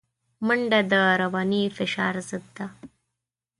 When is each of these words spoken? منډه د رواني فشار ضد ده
منډه 0.45 0.79
د 0.91 0.93
رواني 1.21 1.63
فشار 1.77 2.15
ضد 2.29 2.45
ده 2.55 2.65